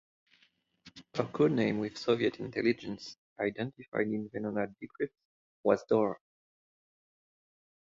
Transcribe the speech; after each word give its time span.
Her 1.13 1.25
code 1.25 1.51
name 1.51 1.77
with 1.77 1.95
Soviet 1.95 2.39
intelligence, 2.39 3.17
identified 3.39 4.07
in 4.07 4.31
Venona 4.31 4.73
decrypts, 4.81 5.11
was 5.63 5.83
"Dora". 5.83 6.17